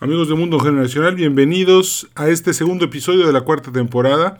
[0.00, 4.38] Amigos de Mundo Generacional, bienvenidos a este segundo episodio de la cuarta temporada.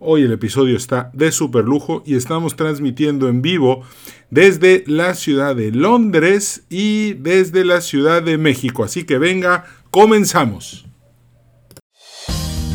[0.00, 3.82] Hoy el episodio está de super lujo y estamos transmitiendo en vivo
[4.30, 8.82] desde la ciudad de Londres y desde la ciudad de México.
[8.82, 10.86] Así que venga, comenzamos.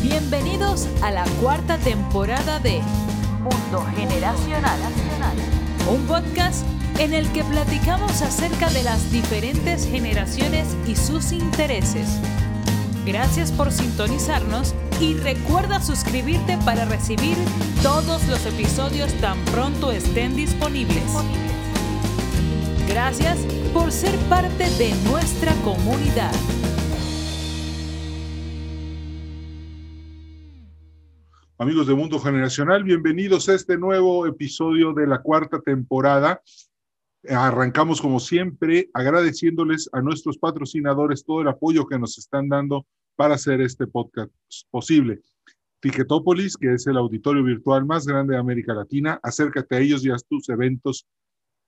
[0.02, 2.80] Bienvenidos a la cuarta temporada de
[3.42, 4.80] Mundo Generacional,
[5.86, 6.66] un podcast
[6.98, 12.08] en el que platicamos acerca de las diferentes generaciones y sus intereses.
[13.04, 17.36] Gracias por sintonizarnos y recuerda suscribirte para recibir
[17.82, 21.04] todos los episodios tan pronto estén disponibles.
[22.88, 23.38] Gracias
[23.72, 26.32] por ser parte de nuestra comunidad.
[31.58, 36.42] Amigos de Mundo Generacional, bienvenidos a este nuevo episodio de la cuarta temporada
[37.28, 42.86] Arrancamos como siempre agradeciéndoles a nuestros patrocinadores todo el apoyo que nos están dando
[43.16, 44.32] para hacer este podcast
[44.70, 45.20] posible.
[45.80, 50.10] Ticketopolis, que es el auditorio virtual más grande de América Latina, acércate a ellos y
[50.10, 51.06] haz tus eventos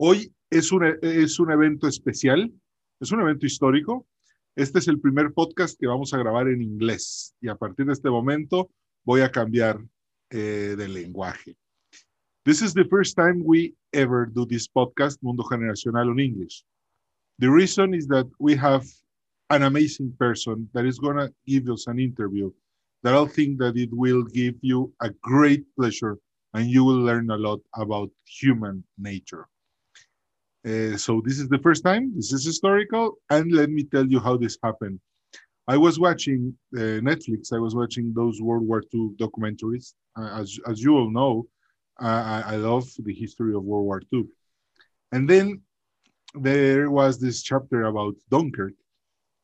[0.00, 2.52] Hoy es un, es un evento especial,
[3.00, 4.06] es un evento histórico.
[4.54, 7.94] Este es el primer podcast que vamos a grabar en inglés y a partir de
[7.94, 8.70] este momento
[9.04, 9.84] voy a cambiar
[10.30, 11.56] eh, de lenguaje.
[12.44, 16.64] This is the first time we ever do this podcast, Mundo Generacional in English.
[17.40, 18.86] The reason is that we have
[19.50, 22.52] an amazing person that is going to give us an interview
[23.02, 26.18] that I think that it will give you a great pleasure
[26.54, 29.48] and you will learn a lot about human nature.
[30.68, 32.12] Uh, so this is the first time.
[32.14, 35.00] This is historical, and let me tell you how this happened.
[35.66, 37.52] I was watching uh, Netflix.
[37.52, 39.94] I was watching those World War II documentaries.
[40.18, 41.46] Uh, as as you all know,
[41.98, 44.24] I, I love the history of World War II.
[45.12, 45.62] And then
[46.34, 48.74] there was this chapter about Dunkirk,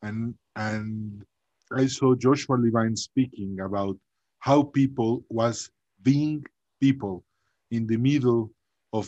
[0.02, 1.24] and and
[1.72, 3.96] I saw Joshua Levine speaking about
[4.40, 5.70] how people was
[6.02, 6.44] being
[6.80, 7.24] people
[7.70, 8.50] in the middle
[8.92, 9.06] of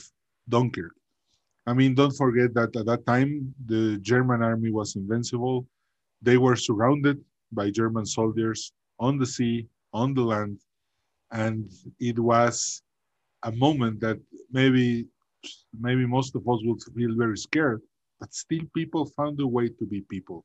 [0.48, 0.94] Dunkirk
[1.66, 5.66] I mean, don't forget that at that time, the German army was invincible.
[6.22, 10.60] They were surrounded by German soldiers on the sea, on the land.
[11.32, 12.82] And it was
[13.42, 14.18] a moment that
[14.50, 15.06] maybe
[15.78, 17.82] maybe most of us would feel very scared,
[18.20, 20.44] but still people found a way to be people.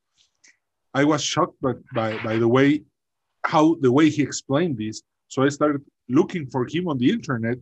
[0.93, 2.83] I was shocked by, by, by the way
[3.45, 5.01] how the way he explained this.
[5.27, 7.57] So I started looking for him on the internet,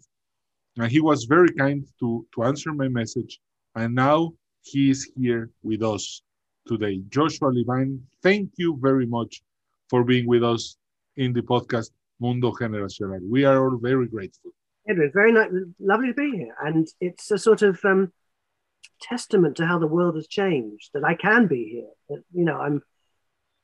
[0.78, 3.40] and he was very kind to, to answer my message
[3.76, 4.32] and now
[4.62, 6.22] he is here with us
[6.68, 7.02] today.
[7.10, 9.42] Joshua Levine, thank you very much
[9.90, 10.78] for being with us
[11.18, 13.20] in the podcast Mundo Generacional.
[13.28, 14.52] We are all very grateful.
[14.88, 16.56] Edward, very nice, lovely to be here.
[16.64, 18.12] And it's a sort of um,
[19.02, 21.90] testament to how the world has changed that I can be here.
[22.10, 22.82] That, you know, I'm,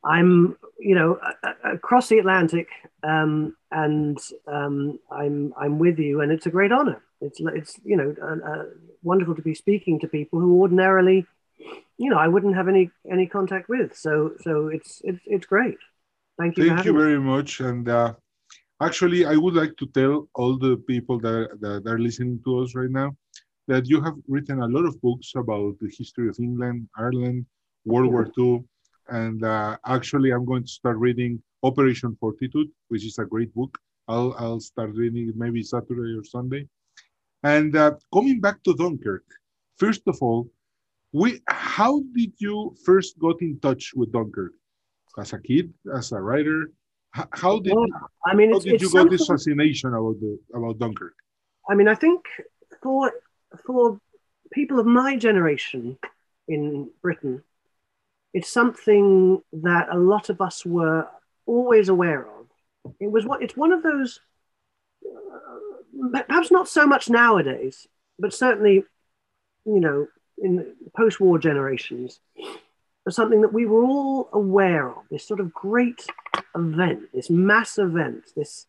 [0.03, 1.19] I'm, you know,
[1.63, 2.67] across the Atlantic,
[3.01, 7.01] um, and um, I'm, I'm with you, and it's a great honor.
[7.21, 8.63] It's, it's, you know, uh, uh,
[9.03, 11.25] wonderful to be speaking to people who ordinarily,
[11.97, 13.95] you know, I wouldn't have any any contact with.
[13.95, 15.77] So so it's it's it's great.
[16.37, 16.67] Thank you.
[16.67, 17.25] Thank you very me.
[17.25, 17.61] much.
[17.61, 18.13] And uh,
[18.81, 22.75] actually, I would like to tell all the people that, that are listening to us
[22.75, 23.15] right now
[23.67, 27.45] that you have written a lot of books about the history of England, Ireland,
[27.85, 28.63] World War II.
[29.07, 33.77] And uh, actually, I'm going to start reading Operation Fortitude, which is a great book.
[34.07, 36.67] I'll, I'll start reading it maybe Saturday or Sunday.
[37.45, 39.23] And uh, coming back to Dunkirk,
[39.77, 40.49] first of all,
[41.13, 44.53] we how did you first got in touch with Dunkirk?
[45.19, 46.71] As a kid, as a writer,
[47.11, 47.85] how did well,
[48.25, 51.13] I mean, how did you got this fascination about the about Dunkirk?
[51.69, 52.25] I mean, I think
[52.81, 53.13] for
[53.63, 54.01] for
[54.51, 55.99] people of my generation
[56.47, 57.43] in Britain,
[58.33, 61.07] it's something that a lot of us were
[61.45, 62.47] always aware of.
[62.99, 64.19] It was what it's one of those
[66.27, 67.87] perhaps not so much nowadays,
[68.19, 68.83] but certainly,
[69.65, 70.07] you know,
[70.37, 72.19] in post-war generations,
[73.05, 75.03] was something that we were all aware of.
[75.09, 76.05] This sort of great
[76.55, 78.67] event, this mass event, this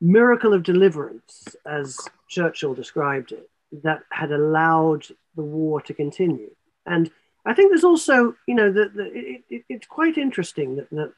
[0.00, 1.98] miracle of deliverance, as
[2.28, 3.48] Churchill described it,
[3.82, 5.06] that had allowed
[5.36, 6.50] the war to continue.
[6.86, 7.10] And
[7.46, 11.12] I think there's also, you know, the, the, it, it, it's quite interesting that the,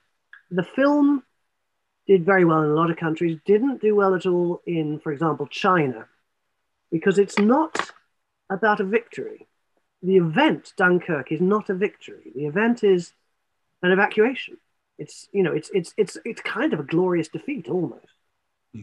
[0.51, 1.23] the film
[2.07, 5.13] did very well in a lot of countries, didn't do well at all in, for
[5.13, 6.07] example, China,
[6.91, 7.91] because it's not
[8.51, 9.47] about a victory.
[10.03, 12.33] The event, Dunkirk, is not a victory.
[12.35, 13.13] The event is
[13.83, 14.57] an evacuation.
[14.99, 18.07] It's, you know, it's, it's, it's, it's kind of a glorious defeat almost.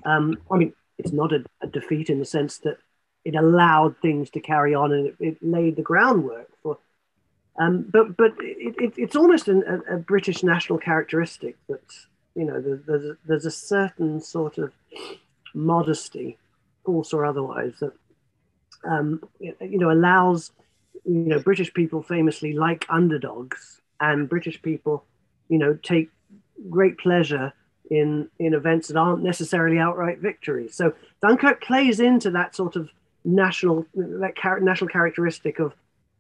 [0.06, 2.77] Um, I mean, it's not a, a, defeat in the sense that
[3.25, 6.77] it allowed things to carry on and it, it laid the groundwork for.
[7.57, 11.81] Um, but but it, it, it's almost an, a, a, British national characteristic that
[12.39, 14.71] you know there's a, there's a certain sort of
[15.53, 16.38] modesty,
[16.86, 17.91] false or otherwise, that
[18.86, 20.51] um, you know allows
[21.03, 25.03] you know British people famously like underdogs, and British people
[25.50, 26.09] you know take
[26.69, 27.51] great pleasure
[27.91, 30.74] in in events that aren't necessarily outright victories.
[30.74, 32.89] So Dunkirk plays into that sort of
[33.25, 35.74] national that char- national characteristic of,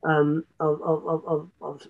[0.03, 1.87] um, of, of, of, of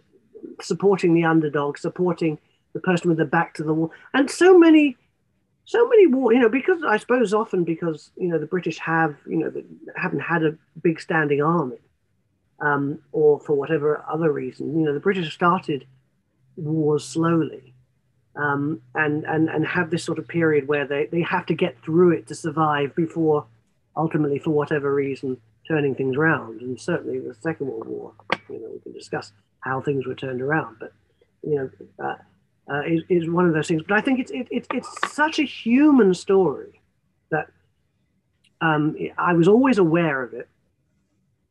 [0.62, 2.38] supporting the underdog, supporting
[2.74, 4.98] the person with the back to the wall, and so many
[5.66, 9.16] so many war you know because i suppose often because you know the british have
[9.28, 9.52] you know
[9.96, 11.78] haven't had a big standing army
[12.60, 15.86] um, or for whatever other reason you know the british started
[16.56, 17.74] wars slowly
[18.36, 21.78] um, and, and, and have this sort of period where they, they have to get
[21.84, 23.46] through it to survive before
[24.00, 25.38] ultimately, for whatever reason,
[25.68, 26.62] turning things around.
[26.62, 28.14] And certainly the Second World War,
[28.50, 30.94] you know, we can discuss how things were turned around, but,
[31.44, 31.70] you know,
[32.04, 32.16] uh,
[32.70, 33.84] uh, is, is one of those things.
[33.88, 36.82] But I think it's, it, it, it's such a human story
[37.32, 37.50] that
[38.62, 40.48] um, I was always aware of it.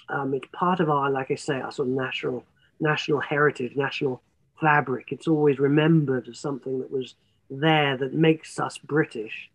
[0.08, 2.44] Um, it's part of our, like I say, our sort of national
[2.80, 4.22] national heritage, national
[4.60, 5.10] fabric.
[5.10, 7.14] It's always remembered as something that was
[7.50, 9.50] there that makes us British,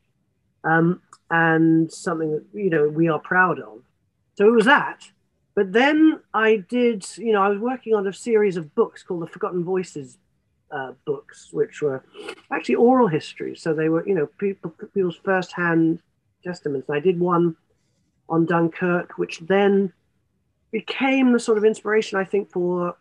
[0.63, 1.01] um,
[1.31, 3.81] and something that you know we are proud of.
[4.35, 5.09] So it was that.
[5.55, 9.21] But then I did, you know, I was working on a series of books called
[9.21, 10.17] the Forgotten Voices
[10.73, 12.03] uh, books, which were
[12.51, 13.61] actually oral histories.
[13.61, 15.99] So they were, you know, people, people's first-hand
[16.43, 16.89] testaments.
[16.89, 17.55] And I did one
[18.27, 19.93] on Dunkirk, which then
[20.71, 22.97] became the sort of inspiration, I think, for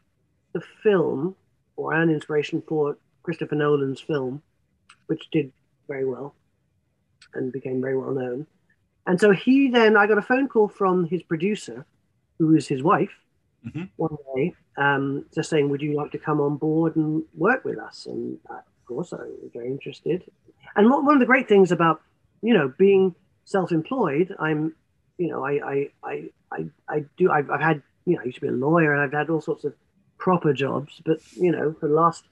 [0.53, 1.35] the film
[1.77, 4.43] or an inspiration for Christopher Nolan's film,
[5.07, 5.51] which did
[5.89, 6.35] very well
[7.35, 8.47] and became very well known.
[9.07, 11.87] And so he then, I got a phone call from his producer,
[12.39, 13.17] who is his wife,
[13.67, 13.85] mm-hmm.
[13.97, 17.79] one day, um, just saying, Would you like to come on board and work with
[17.79, 18.07] us?
[18.07, 20.25] And uh, of course, I was very interested.
[20.75, 22.01] And one of the great things about,
[22.43, 23.15] you know, being
[23.45, 24.75] self employed, I'm,
[25.19, 28.37] you know, I, I, I, I, I do, I've, I've had, you know, I used
[28.37, 29.75] to be a lawyer and I've had all sorts of
[30.19, 32.25] proper jobs, but you know, for the last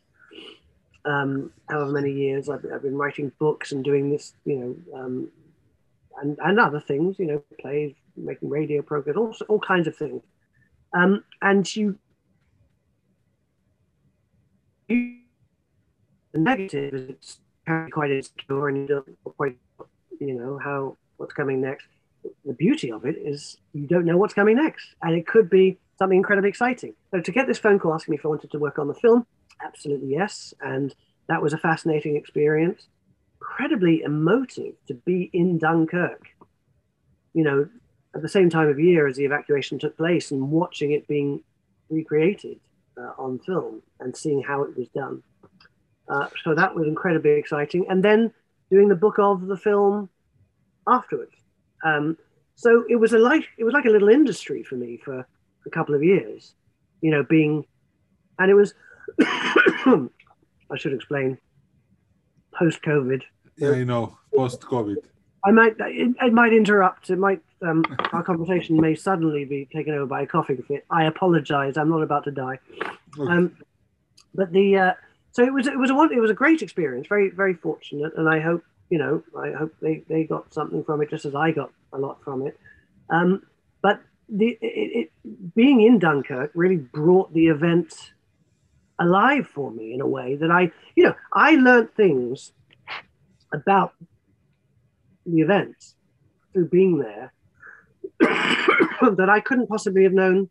[1.04, 5.28] um, however many years, I've, I've been writing books and doing this, you know, um,
[6.20, 10.22] and and other things, you know, plays, making radio programs, all all kinds of things.
[10.92, 11.98] Um, and you,
[14.88, 15.20] the
[16.34, 19.56] negative is quite insecure, and you don't quite,
[20.20, 21.86] you know, how what's coming next.
[22.44, 25.78] The beauty of it is you don't know what's coming next, and it could be
[25.98, 26.94] something incredibly exciting.
[27.12, 28.94] So to get this phone call asking me if I wanted to work on the
[28.94, 29.26] film,
[29.64, 30.52] absolutely yes.
[30.60, 30.94] And
[31.28, 32.88] that was a fascinating experience.
[33.40, 36.26] Incredibly emotive to be in Dunkirk.
[37.32, 37.68] You know,
[38.14, 41.42] at the same time of year as the evacuation took place and watching it being
[41.88, 42.58] recreated
[42.96, 45.22] uh, on film and seeing how it was done.
[46.08, 47.86] Uh, so that was incredibly exciting.
[47.88, 48.32] And then
[48.70, 50.08] doing the book of the film
[50.88, 51.34] afterwards.
[51.84, 52.16] Um,
[52.56, 55.26] so it was a like it was like a little industry for me for
[55.66, 56.54] a couple of years,
[57.00, 57.64] you know, being,
[58.38, 58.74] and it was,
[59.20, 61.38] I should explain,
[62.54, 63.22] post COVID.
[63.56, 64.96] Yeah, you know, post COVID.
[65.44, 67.10] I might, it, it, might interrupt.
[67.10, 70.84] It might, um, our conversation may suddenly be taken over by a coughing fit.
[70.90, 71.76] I apologize.
[71.76, 72.58] I'm not about to die.
[73.18, 73.32] Okay.
[73.32, 73.56] Um,
[74.34, 74.92] but the, uh,
[75.32, 77.06] so it was, it was a it was a great experience.
[77.08, 81.00] Very, very fortunate, and I hope you know, I hope they they got something from
[81.00, 82.58] it, just as I got a lot from it.
[83.08, 83.42] Um,
[83.82, 87.94] but the it, it, being in Dunkirk really brought the event
[88.98, 92.52] alive for me in a way that I, you know, I learned things
[93.54, 93.94] about
[95.24, 95.94] the events
[96.52, 97.32] through being there
[99.16, 100.50] that I couldn't possibly have known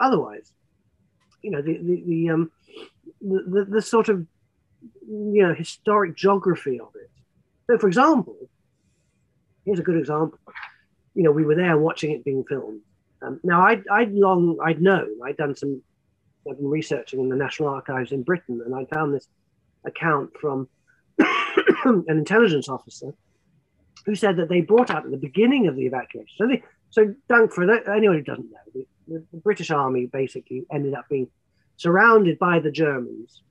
[0.00, 0.52] otherwise.
[1.42, 2.50] You know, the the the um
[3.20, 4.26] the, the, the sort of
[5.06, 7.10] you know historic geography of it.
[7.68, 8.36] So, for example,
[9.64, 10.38] here's a good example.
[11.14, 12.80] You know, we were there watching it being filmed
[13.22, 15.80] um, now, I'd, I'd long, I'd known, I'd done some,
[16.48, 19.28] I've been researching in the National Archives in Britain, and I found this
[19.84, 20.68] account from
[21.18, 23.14] an intelligence officer
[24.04, 26.34] who said that they brought out at the beginning of the evacuation.
[26.36, 30.92] So, they, so Dunk, for anyone who doesn't know, the, the, British Army basically ended
[30.92, 31.26] up being
[31.76, 33.42] surrounded by the Germans.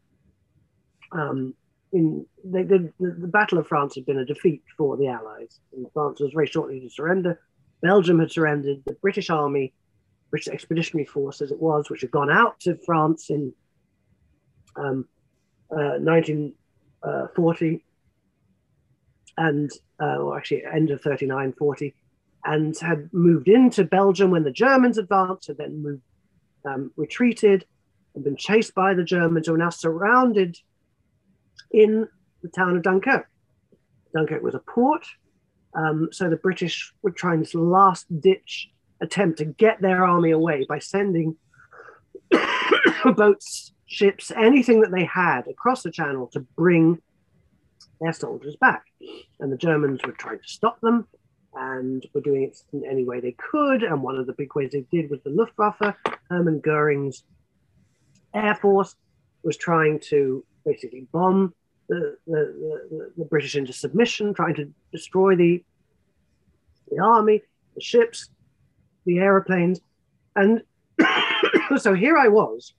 [1.12, 1.56] Um,
[1.92, 5.88] in they, the, the Battle of France had been a defeat for the Allies, and
[5.92, 7.42] France was very shortly to surrender.
[7.82, 8.84] Belgium had surrendered.
[8.86, 9.74] The British Army,
[10.30, 13.52] British Expeditionary Force, as it was, which had gone out to France in
[14.76, 15.08] um,
[15.72, 17.84] uh, 1940,
[19.38, 21.96] and uh, or actually end of 39, 40,
[22.46, 26.02] and had moved into Belgium when the Germans advanced, had then moved,
[26.66, 27.66] um, retreated,
[28.16, 30.58] and been chased by the Germans, who were now surrounded
[31.72, 32.08] in
[32.42, 33.28] the town of Dunkirk.
[34.14, 35.06] Dunkirk was a port,
[35.74, 38.70] um, so the British were trying this last ditch
[39.02, 41.36] attempt to get their army away by sending
[43.16, 47.02] boats, ships, anything that they had across the channel to bring
[48.00, 48.84] their soldiers back.
[49.40, 51.08] And the Germans were trying to stop them
[51.54, 53.84] and were doing it in any way they could.
[53.84, 55.96] And one of the big ways they did was the Luftwaffe,
[56.30, 57.24] Hermann Goering's
[58.34, 58.96] Air Force,
[59.44, 61.54] was trying to basically bomb
[61.90, 65.64] the, the, the, the British into submission, trying to destroy the,
[66.90, 67.42] the army,
[67.76, 68.30] the ships,
[69.06, 69.82] the aeroplanes.
[70.36, 70.62] And
[71.78, 72.74] so here I was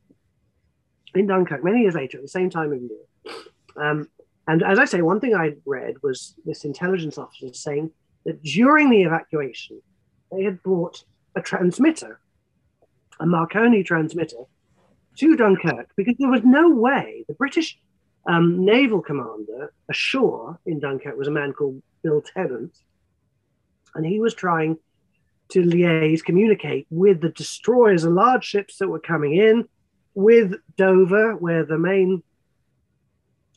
[1.15, 3.35] in Dunkirk many years later, at the same time of year.
[3.77, 4.09] Um,
[4.49, 7.91] and as I say, one thing I read was this intelligence officer saying
[8.25, 9.81] that during the evacuation,
[10.31, 12.21] they had brought a transmitter,
[13.21, 14.45] a Marconi transmitter,
[15.19, 17.79] to Dunkirk because there was no way the British
[18.27, 22.77] um, naval commander ashore in Dunkirk was a man called Bill Tennant,
[23.95, 24.79] and he was trying
[25.51, 29.69] to liaise, communicate with the destroyers and large ships that were coming in,
[30.15, 32.23] with Dover, where the main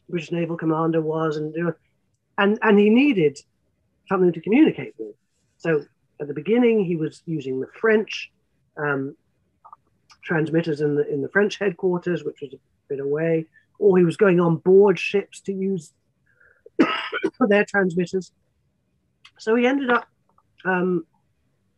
[0.10, 1.56] British naval commander was, and
[2.38, 3.40] and and he needed
[4.08, 5.16] something to communicate with.
[5.58, 5.86] So
[6.20, 8.32] at the beginning, he was using the French
[8.78, 9.16] um,
[10.24, 12.58] transmitters in the in the French headquarters, which was a
[12.90, 13.46] bit away,
[13.80, 15.94] or he was going on board ships to use
[17.48, 18.32] their transmitters.
[19.38, 20.08] So he ended up,
[20.64, 21.06] um,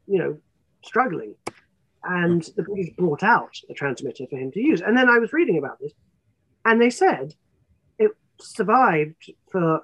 [0.07, 0.38] you know,
[0.84, 1.36] struggling,
[2.03, 4.81] and the British brought out a transmitter for him to use.
[4.81, 5.93] And then I was reading about this,
[6.65, 7.34] and they said
[7.98, 9.81] it survived for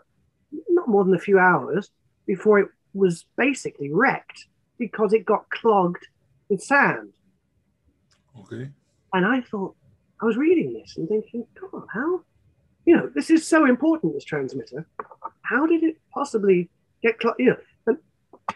[0.69, 1.89] not more than a few hours
[2.25, 4.45] before it was basically wrecked
[4.77, 6.07] because it got clogged
[6.49, 7.13] with sand.
[8.39, 8.69] Okay.
[9.13, 9.75] And I thought,
[10.21, 12.21] I was reading this and thinking, God, how,
[12.85, 14.87] you know, this is so important, this transmitter.
[15.41, 16.69] How did it possibly
[17.01, 17.39] get clogged?
[17.39, 17.97] You know, and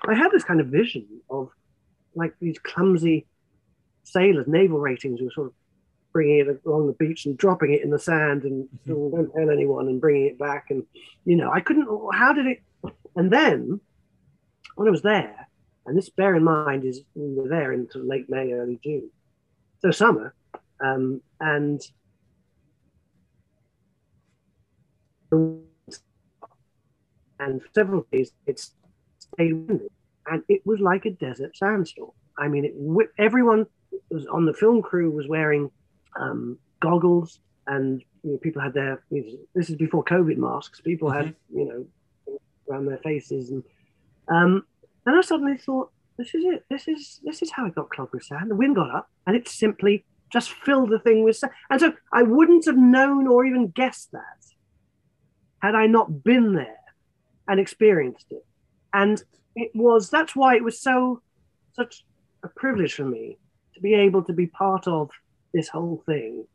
[0.07, 1.49] I had this kind of vision of
[2.15, 3.27] like these clumsy
[4.03, 5.53] sailors, naval ratings, who were sort of
[6.13, 9.15] bringing it along the beach and dropping it in the sand and mm-hmm.
[9.15, 10.67] don't tell anyone and bringing it back.
[10.69, 10.83] And,
[11.25, 12.61] you know, I couldn't, how did it,
[13.17, 13.81] and then
[14.75, 15.47] when I was there,
[15.85, 18.79] and this bear in mind is we were there in sort of late May, early
[18.83, 19.09] June,
[19.81, 20.35] so summer,
[20.79, 21.81] um, and
[27.39, 28.59] and several days it
[29.17, 29.89] stayed windy,
[30.27, 32.11] and it was like a desert sandstorm.
[32.37, 32.75] I mean, it
[33.17, 33.65] everyone
[34.11, 35.71] was on the film crew was wearing
[36.19, 39.01] um, goggles, and you know, people had their.
[39.55, 40.81] This is before COVID masks.
[40.81, 41.25] People mm-hmm.
[41.25, 41.85] had you know
[42.69, 43.63] around their faces, and
[44.29, 44.65] um,
[45.05, 46.65] and I suddenly thought, this is it.
[46.69, 48.51] This is this is how it got clogged with sand.
[48.51, 51.53] The wind got up, and it simply just filled the thing with sand.
[51.69, 54.21] And so I wouldn't have known or even guessed that
[55.61, 56.79] had I not been there
[57.47, 58.45] and experienced it.
[58.93, 59.21] And
[59.55, 61.21] it was that's why it was so
[61.73, 62.03] such
[62.43, 63.37] a privilege for me
[63.73, 65.09] to be able to be part of
[65.53, 66.45] this whole thing.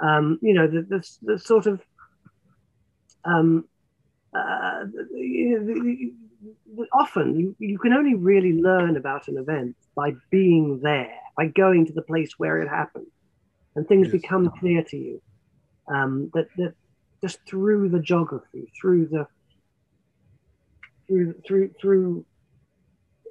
[0.00, 1.80] Um, you know, the, the, the sort of
[3.24, 3.66] um,
[4.34, 4.84] uh,
[6.92, 11.86] often you, you can only really learn about an event by being there, by going
[11.86, 13.06] to the place where it happened,
[13.74, 14.12] and things yes.
[14.20, 15.22] become clear to you.
[15.88, 16.74] Um, that that
[17.20, 19.26] just through the geography, through the
[21.08, 22.24] through through through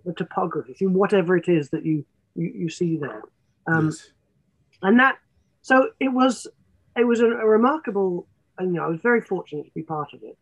[0.05, 3.23] the topography, through whatever it is that you you, you see there.
[3.67, 4.11] Um, yes.
[4.81, 5.17] And that,
[5.61, 6.47] so it was,
[6.95, 8.27] it was a, a remarkable,
[8.57, 10.37] and you know, I was very fortunate to be part of it.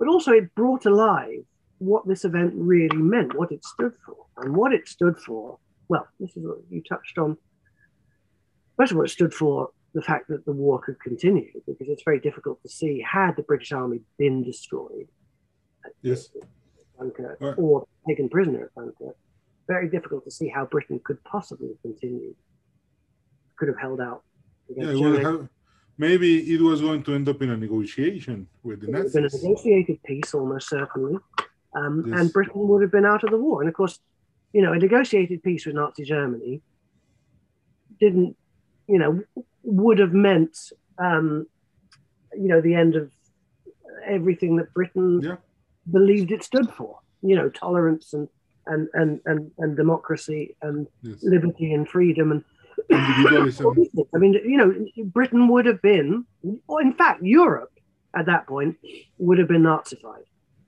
[0.00, 1.44] But also, it brought alive
[1.78, 5.58] what this event really meant, what it stood for, and what it stood for.
[5.88, 7.36] Well, this is what you touched on.
[8.76, 12.02] First of all, it stood for the fact that the war could continue because it's
[12.04, 15.06] very difficult to see had the British Army been destroyed.
[16.02, 16.30] Yes.
[16.98, 17.54] Dunkirk, right.
[17.56, 19.16] or taken prisoner at Dunkirk
[19.70, 22.34] very difficult to see how Britain could possibly continue,
[23.56, 24.24] could have held out.
[24.68, 25.48] Yeah, well, have,
[25.98, 29.12] maybe it was going to end up in a negotiation with the Nazis.
[29.14, 31.16] Been a negotiated peace, almost certainly.
[31.74, 32.20] um, Yes.
[32.20, 33.60] and Britain would have been out of the war.
[33.62, 33.98] And of course,
[34.52, 36.62] you know, a negotiated peace with Nazi Germany
[38.00, 38.36] didn't,
[38.88, 39.22] you know,
[39.62, 40.56] would have meant,
[40.98, 41.46] um,
[42.32, 43.12] you know, the end of
[44.04, 45.36] everything that Britain Yeah.
[45.90, 46.98] believed it stood for.
[47.22, 48.28] You know, tolerance and
[48.66, 51.22] and and and, and democracy and Yes.
[51.22, 52.42] liberty and freedom and
[52.90, 53.66] Individualism.
[54.14, 56.24] I mean, you know, Britain would have been,
[56.66, 57.72] or in fact, Europe
[58.14, 58.76] at that point
[59.18, 60.24] would have been Nazified,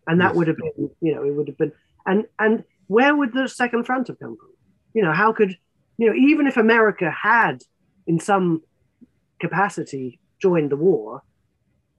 [0.06, 0.36] and that Yes.
[0.36, 1.72] would have been, you know, it would have been,
[2.06, 4.50] and and where would the Second Front have come from?
[4.94, 5.56] You know, how could,
[5.98, 7.62] you know, even if America had,
[8.06, 8.62] in some
[9.40, 11.22] capacity, joined the war,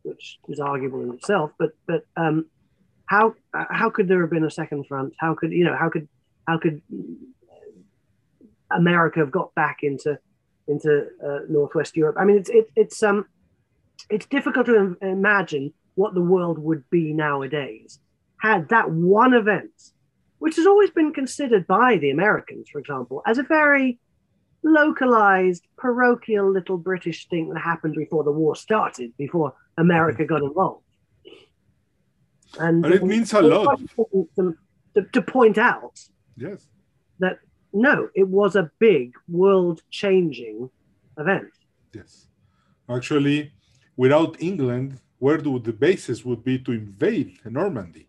[0.04, 2.46] which is arguable in itself, but but um,
[3.06, 5.14] how how could there have been a Second Front?
[5.20, 5.76] How could you know?
[5.76, 6.08] How could
[6.48, 6.82] how could
[8.76, 10.18] America have got back into
[10.68, 12.16] into uh, Northwest Europe.
[12.20, 13.26] I mean, it's it, it's um
[14.10, 18.00] it's difficult to im- imagine what the world would be nowadays
[18.38, 19.72] had that one event,
[20.40, 24.00] which has always been considered by the Americans, for example, as a very
[24.64, 30.84] localized, parochial little British thing that happened before the war started, before America got involved.
[32.60, 33.80] And, And it means a lot.
[33.96, 34.58] To,
[34.96, 36.00] to, to point out
[36.36, 36.68] Yes.
[37.20, 37.40] that
[37.74, 40.70] no, it was a big world changing
[41.18, 41.52] event.
[41.94, 42.28] Yes.
[42.90, 43.52] Actually,
[43.98, 48.08] without England, where do the bases would be to invade Normandy?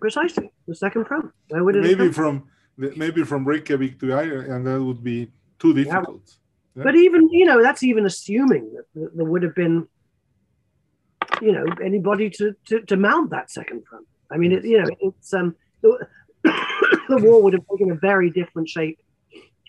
[0.00, 1.30] Precisely, the second front.
[1.48, 5.30] Where would it Maybe come from maybe from Reykjavik to Ireland, and that would be
[5.58, 6.36] too difficult.
[6.74, 6.84] Yeah.
[6.84, 9.86] But even you know, that's even assuming that, there would have been,
[11.42, 14.06] you know, anybody to to, to mount that second front.
[14.30, 15.54] I mean, it, you know, it's um,
[17.18, 18.98] the, war would have taken a very different shape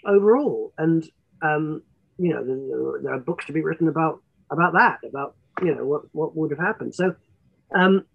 [0.05, 1.03] overall, and
[1.41, 1.81] um,
[2.17, 6.03] you know, there, are books to be written about about that, about you know what
[6.11, 6.95] what would have happened.
[6.95, 7.15] So,
[7.75, 8.05] um,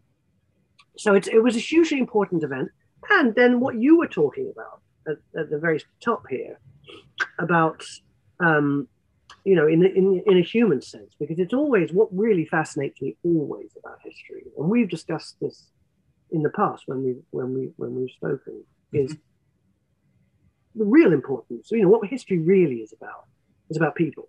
[0.97, 2.71] so it's it was a hugely important event,
[3.11, 6.59] and then what you were talking about at, at the very top here
[7.39, 7.85] about
[8.41, 8.89] um,
[9.45, 13.17] you know, in, in in a human sense, because it's always what really fascinates me
[13.25, 15.71] always about history, and we've discussed this
[16.31, 19.17] in the past when we when we when we've spoken, is
[20.75, 21.71] the real importance.
[21.71, 23.25] You know, what history really is about
[23.71, 24.29] is about people.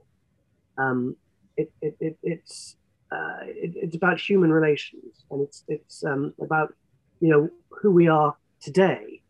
[0.78, 1.16] Um,
[1.58, 2.76] it, it, it it's
[3.12, 6.74] uh, it, it's about human relations, and it's it's um, about
[7.20, 7.50] you know
[7.82, 9.22] who we are today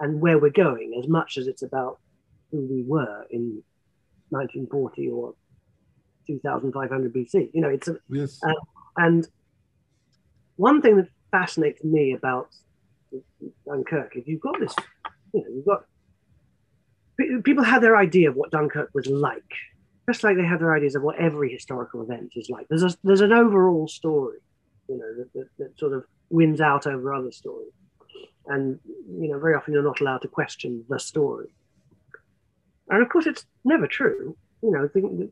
[0.00, 1.98] and where we're going, as much as it's about
[2.50, 3.62] who we were in
[4.30, 5.34] 1940 or
[6.26, 7.50] 2500 BC.
[7.54, 8.40] You know, it's a, Yes.
[8.46, 8.52] Uh,
[8.96, 9.26] and
[10.56, 12.48] one thing that fascinates me about
[13.66, 14.74] Dunkirk is you've got this,
[15.32, 15.84] you know, you've got
[17.44, 19.42] people have their idea of what Dunkirk was like,
[20.08, 22.66] just like they have their ideas of what every historical event is like.
[22.68, 24.38] There's a, there's an overall story,
[24.88, 27.72] you know, that, that, that sort of wins out over other stories,
[28.46, 28.78] and
[29.20, 31.48] you know, very often you're not allowed to question the story.
[32.88, 34.36] And of course, it's never true.
[34.62, 35.30] You know, things,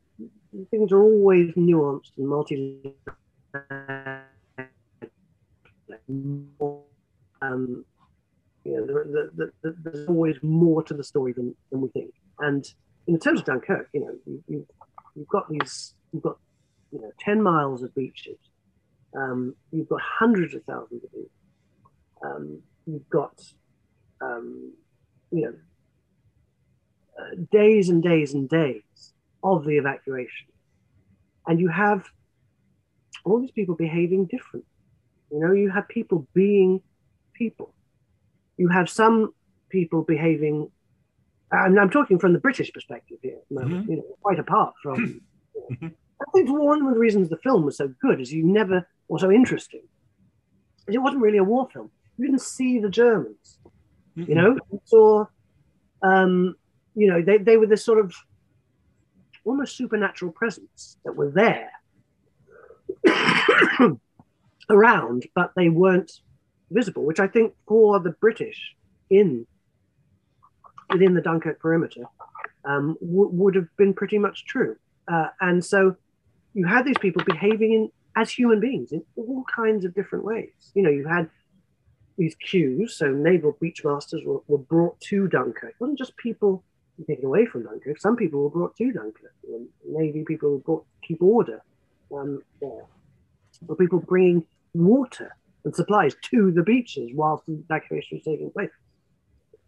[0.71, 2.93] things are always nuanced and multi.
[7.45, 7.85] Um,
[8.63, 12.11] you know, there, there, there, there's always more to the story than, than we think.
[12.39, 12.65] And
[13.07, 14.67] in terms of Dunkirk, you know, you, you,
[15.15, 16.37] you've got these, you've got,
[16.91, 18.37] you know, 10 miles of beaches.
[19.15, 21.29] Um, you've got hundreds of thousands of people.
[22.23, 23.39] Um, you've got,
[24.19, 24.73] um,
[25.31, 25.53] you know,
[27.19, 30.47] uh, days and days and days of the evacuation.
[31.47, 32.03] And you have
[33.23, 34.65] all these people behaving different.
[35.31, 36.81] You know, you have people being
[37.35, 37.73] people.
[38.57, 39.33] You have some
[39.69, 40.71] people behaving.
[41.51, 43.89] I'm, I'm talking from the British perspective here, at the moment, Mhm.
[43.89, 45.21] you know, quite apart from.
[45.71, 45.93] Mhm.
[46.21, 49.17] I think one of the reasons the film was so good is you never, or
[49.19, 49.81] so interesting,
[50.87, 51.89] it wasn't really a war film.
[52.17, 53.57] You didn't see the Germans.
[54.17, 54.27] Mhm.
[54.29, 55.25] You know, you saw,
[56.03, 56.55] um,
[56.93, 58.13] you know, they, they were this sort of
[59.43, 61.71] almost supernatural presence that were there
[64.69, 66.11] around, but they weren't
[66.75, 68.75] visible, which I think for the British
[69.09, 69.47] in
[70.91, 72.05] within the Dunkirk perimeter
[72.71, 74.75] um, w- would have been pretty much true.
[75.11, 75.95] Uh, and so
[76.53, 77.83] you had these people behaving in
[78.15, 80.53] as human beings in all kinds of different ways.
[80.73, 81.29] You know, you had
[82.17, 85.71] these queues, so naval beachmasters were, were brought to Dunkirk.
[85.71, 86.63] It wasn't just people
[87.07, 87.99] taken away from Dunkirk.
[87.99, 89.33] Some people were brought to Dunkirk.
[89.85, 91.61] Navy people were brought to keep order
[92.13, 92.85] um, there.
[93.67, 95.35] Or people bringing water
[95.65, 98.69] and supplies to the beaches whilst the evacuation was taking place.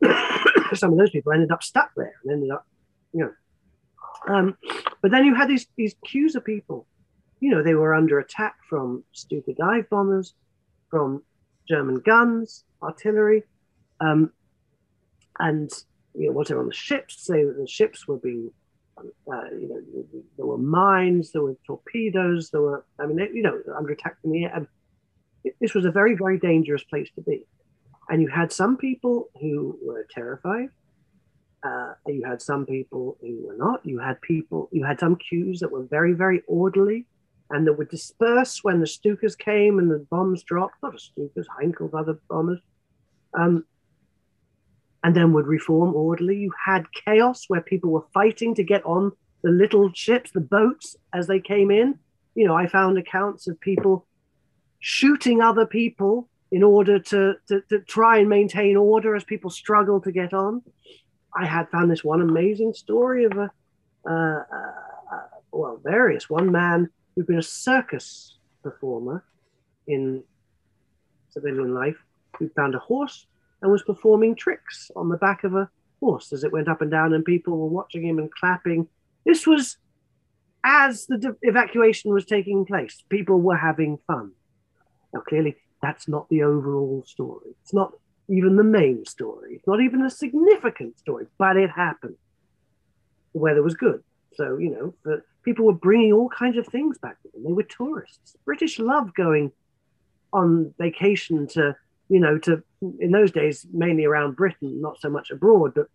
[0.80, 2.66] Some of those people ended up stuck there and ended up,
[3.14, 4.34] you know.
[4.34, 4.58] Um,
[5.02, 6.86] but then you had these these queues of people.
[7.40, 10.34] You know, they were under attack from Stuka dive bombers,
[10.90, 11.24] from
[11.68, 13.44] German guns, artillery,
[14.00, 14.32] um,
[15.40, 15.72] and
[16.14, 17.26] you know whatever on the ships.
[17.26, 18.52] That the ships were being,
[19.00, 22.86] uh, you know, there were mines, there were torpedoes, there were.
[23.00, 24.52] I mean, you know, under attack from the air.
[24.54, 24.68] And
[25.60, 27.46] this was a very, very dangerous place to be.
[28.10, 30.70] And you had some people who were terrified.
[31.64, 33.86] Uh, you had some people who were not.
[33.86, 34.70] You had people.
[34.72, 37.06] You had some queues that were very, very orderly
[37.50, 41.46] and that would disperse when the Stukas came and the bombs dropped, not the Stukas,
[41.48, 42.60] Heinkel's other bombers,
[43.34, 43.66] um,
[45.04, 46.38] and then would reform orderly.
[46.38, 49.12] You had chaos where people were fighting to get on
[49.44, 51.98] the little ships, the boats, as they came in.
[52.36, 54.06] You know, I found accounts of people
[54.80, 60.00] shooting other people in order to, to, to try and maintain order as people struggle
[60.02, 60.62] to get on.
[61.36, 63.52] I had found this one amazing story of a,
[64.08, 64.44] uh, uh,
[65.12, 66.30] uh well, various.
[66.30, 69.24] One man who'd been a circus performer
[69.88, 70.24] in
[71.30, 71.98] civilian life
[72.38, 73.26] who found a horse
[73.62, 76.92] and was performing tricks on the back of a horse as it went up and
[76.92, 78.88] down, and people were watching him and clapping.
[79.26, 79.78] This was
[80.64, 83.04] as the de- evacuation was taking place.
[83.10, 84.32] People were having fun.
[85.14, 87.56] Now, clearly, that's not the overall story.
[87.62, 87.94] It's not
[88.30, 89.56] even the main story.
[89.56, 92.16] It's not even a significant story, but it happened.
[93.34, 94.04] The weather was good.
[94.34, 97.44] So, you know, the, people were bringing all kinds of things back with them.
[97.44, 98.36] They were tourists.
[98.46, 99.52] British love going
[100.34, 101.76] on vacation to,
[102.10, 102.64] you know, to
[103.00, 105.74] in those days mainly around Britain, not so much abroad.
[105.74, 105.88] But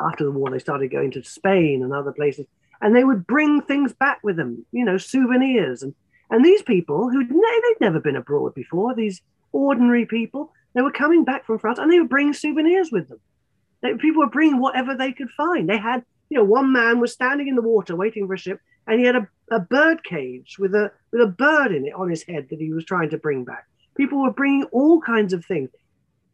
[0.00, 2.46] after the war, they started going to Spain and other places,
[2.80, 5.82] and they would bring things back with them, you know, souvenirs.
[5.82, 5.94] And
[6.30, 11.24] and these people who they'd never been abroad before, these ordinary people, they were coming
[11.24, 13.20] back from France and they were bringing souvenirs with them.
[13.82, 15.68] They, people were bringing whatever they could find.
[15.68, 18.60] They had you know, one man was standing in the water waiting for a ship,
[18.86, 22.10] and he had a, a bird cage with a with a bird in it on
[22.10, 23.66] his head that he was trying to bring back.
[23.96, 25.70] People were bringing all kinds of things,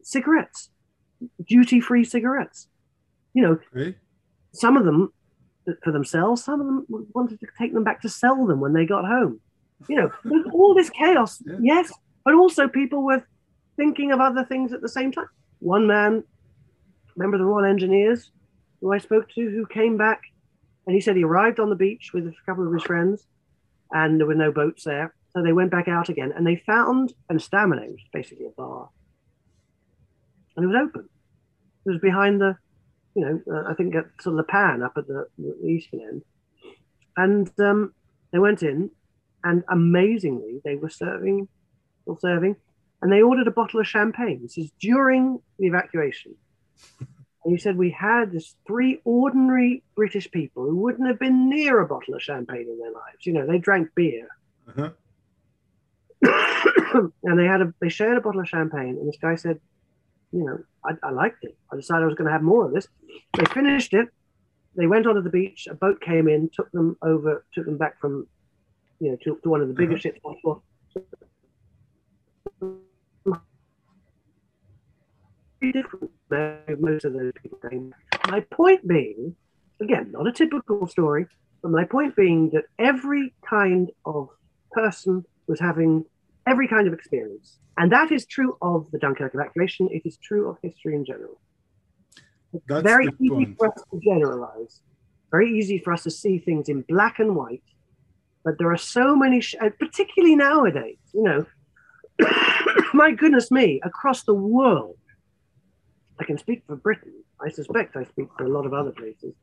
[0.02, 0.70] cigarettes,
[1.46, 2.68] duty free cigarettes.
[3.32, 3.96] You know, okay.
[4.52, 5.12] some of them
[5.82, 8.86] for themselves, some of them wanted to take them back to sell them when they
[8.86, 9.40] got home.
[9.88, 11.56] You know, there's all this chaos, yeah.
[11.60, 11.92] yes,
[12.24, 13.22] but also people were
[13.76, 15.28] thinking of other things at the same time.
[15.58, 16.24] One man,
[17.16, 18.30] member of the Royal Engineers,
[18.80, 20.22] who I spoke to who came back
[20.86, 23.26] and he said he arrived on the beach with a couple of his friends
[23.92, 25.14] and there were no boats there.
[25.32, 28.50] So they went back out again and they found an Estaminet, which is basically a
[28.50, 28.88] bar.
[30.56, 31.08] And it was open.
[31.86, 32.56] It was behind the,
[33.14, 36.00] you know, uh, I think at sort of the Panne up at the, the eastern
[36.00, 36.22] end.
[37.16, 37.94] And um,
[38.32, 38.90] they went in
[39.44, 41.48] and amazingly they were serving,
[42.02, 42.56] still serving,
[43.02, 44.40] and they ordered a bottle of champagne.
[44.42, 46.34] This is during the evacuation.
[46.98, 51.80] And he said we had this three ordinary British people who wouldn't have been near
[51.80, 53.26] a bottle of champagne in their lives.
[53.26, 54.28] You know, they drank beer.
[54.68, 54.90] Uh-huh.
[57.22, 59.60] and they had a they shared a bottle of champagne, and this guy said,
[60.32, 61.56] you know, I, I liked it.
[61.72, 62.88] I decided I was going to have more of this.
[63.36, 64.08] They finished it.
[64.76, 65.68] They went onto the beach.
[65.70, 68.26] A boat came in, took them over, took them back from,
[69.04, 70.00] you know, to, to one of the bigger uh-huh.
[70.00, 70.20] ships
[75.72, 76.10] different
[76.78, 77.94] most of those people came.
[78.28, 79.34] My point being,
[79.80, 81.26] again, not a typical story,
[81.62, 84.28] but my point being that every kind of
[84.72, 86.04] person was having
[86.46, 87.58] every kind of experience.
[87.76, 89.88] And that is true of the Dunkirk evacuation.
[89.90, 91.40] It is true of history in general.
[92.68, 93.58] That's very easy point.
[93.58, 94.80] for us to generalize,
[95.30, 97.62] very easy for us to see things in black and white.
[98.44, 101.46] But there are so many, sh- uh, particularly nowadays, you know,
[102.94, 104.96] my goodness me, across the world,
[106.20, 107.12] I can speak for Britain.
[107.44, 109.34] I suspect I speak for a lot of other places.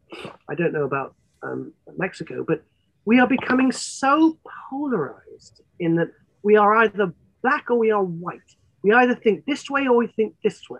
[0.50, 2.64] I don't know about um, Mexico, but
[3.06, 4.38] we are becoming so
[4.70, 6.12] polarized in that
[6.44, 8.40] we are either black or we are white.
[8.84, 10.80] We either think this way or we think this way.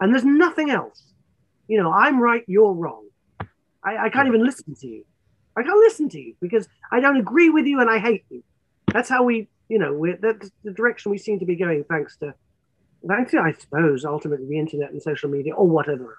[0.00, 1.12] And there's nothing else.
[1.68, 3.06] You know, I'm right, you're wrong.
[3.84, 5.04] I, I can't even listen to you.
[5.56, 8.42] I can't listen to you because I don't agree with you and I hate you.
[8.92, 12.34] That's how we, you know, that's the direction we seem to be going thanks to
[13.10, 16.18] actually, I suppose, ultimately the internet and social media or whatever.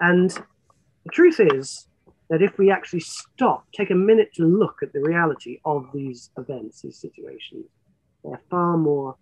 [0.00, 1.86] And the truth is
[2.30, 6.30] that if we actually stop, take a minute to look at the reality of these
[6.38, 7.66] events, these situations,
[8.24, 9.16] they're far more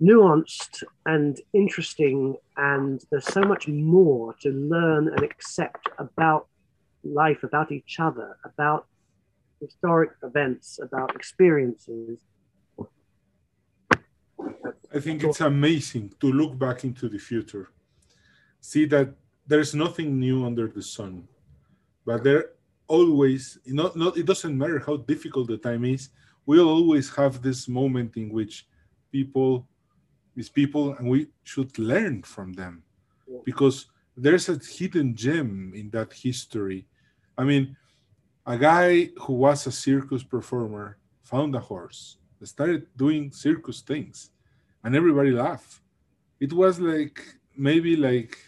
[0.00, 6.48] nuanced and interesting, and there's so much more to learn and accept about
[7.14, 8.86] life, about each other, about
[9.60, 12.20] historic events, about experiences
[14.94, 17.68] I think it's amazing to look back into the future,
[18.60, 19.14] see that
[19.46, 21.28] there's nothing new under the sun,
[22.04, 22.52] but there
[22.88, 26.10] always, not, not, it doesn't matter how difficult the time is,
[26.46, 28.66] we'll always have this moment in which
[29.12, 29.66] people
[30.34, 32.82] these people and we should learn from them
[33.44, 36.86] because there's a hidden gem in that history.
[37.38, 37.76] I mean,
[38.46, 44.30] a guy who was a circus performer found a horse, started doing circus things,
[44.84, 45.80] and everybody laughed.
[46.40, 47.20] It was like
[47.56, 48.38] maybe like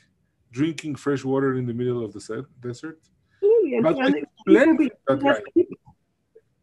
[0.50, 3.00] drinking fresh water in the middle of the desert.
[3.42, 5.68] Yeah, but and, it,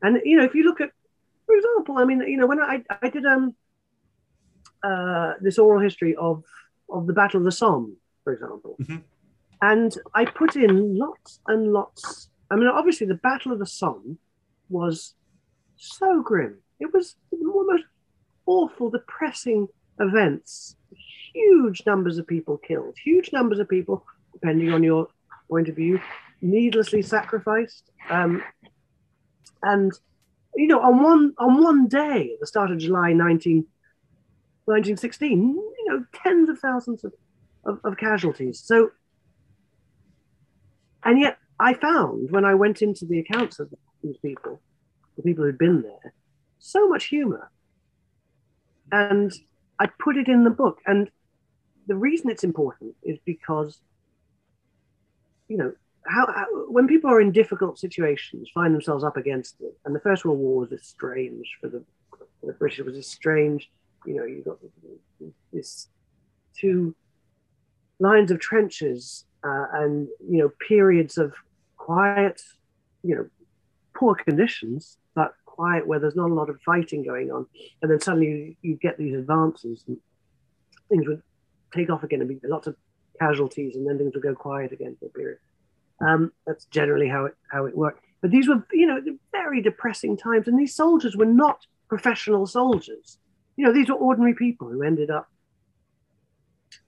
[0.01, 0.91] and you know, if you look at,
[1.45, 3.55] for example, I mean, you know, when I I did um
[4.83, 6.43] uh, this oral history of
[6.89, 8.97] of the Battle of the Somme, for example, mm-hmm.
[9.65, 12.29] And I put in lots and lots.
[12.51, 14.19] I mean, obviously, the Battle of the Somme
[14.69, 15.15] was
[15.75, 16.59] so grim.
[16.79, 17.85] It was almost
[18.45, 19.67] awful, depressing
[19.99, 20.75] events.
[21.33, 22.95] Huge numbers of people killed.
[23.03, 25.07] Huge numbers of people, depending on your
[25.49, 25.99] point of view,
[26.41, 27.89] needlessly sacrificed.
[28.11, 28.43] Um,
[29.63, 29.91] and
[30.55, 33.65] you know, on one on one day at the start of July 19,
[34.65, 37.13] 1916, you know, tens of thousands of,
[37.65, 38.61] of, of casualties.
[38.63, 38.91] So,
[41.05, 44.59] and yet I found when I went into the accounts of these people,
[45.15, 46.13] the people who'd been there,
[46.59, 47.51] so much humor.
[48.91, 49.31] And
[49.79, 50.79] I put it in the book.
[50.85, 51.09] And
[51.87, 53.79] the reason it's important is because,
[55.47, 55.73] you know,
[56.07, 59.99] how, how, when people are in difficult situations, find themselves up against it, and the
[59.99, 62.79] First World War was a strange for the, for the British.
[62.79, 63.71] It was a strange,
[64.05, 64.59] you know, you got
[65.51, 65.87] this
[66.55, 66.95] two
[67.99, 71.33] lines of trenches uh, and you know periods of
[71.77, 72.41] quiet,
[73.03, 73.27] you know,
[73.95, 77.45] poor conditions, but quiet where there's not a lot of fighting going on,
[77.81, 79.97] and then suddenly you, you get these advances and
[80.89, 81.21] things would
[81.73, 82.75] take off again and be lots of
[83.19, 85.37] casualties, and then things would go quiet again for a period.
[86.01, 88.03] Um, that's generally how it how it worked.
[88.21, 88.99] But these were, you know,
[89.31, 93.19] very depressing times, and these soldiers were not professional soldiers.
[93.55, 95.29] You know, these were ordinary people who ended up,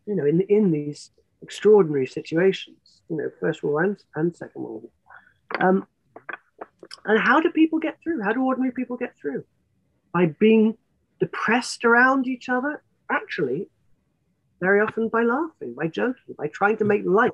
[0.08, 3.02] you know, in in these extraordinary situations.
[3.10, 4.90] You know, First World and, and Second World.
[5.60, 5.88] Um,
[7.06, 8.22] and how do people get through?
[8.22, 9.44] How do ordinary people get through?
[10.14, 10.78] By being
[11.20, 12.84] depressed around each other?
[13.10, 13.70] Actually,
[14.60, 17.32] very often by laughing, by joking, by trying to make light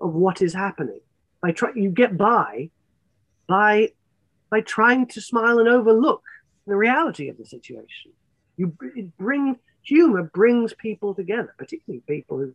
[0.00, 1.00] of what is happening.
[1.40, 2.70] By try, you get by
[3.46, 3.90] by
[4.50, 6.22] by trying to smile and overlook
[6.66, 8.12] the reality of the situation.
[8.56, 12.54] You it bring humor brings people together, particularly people who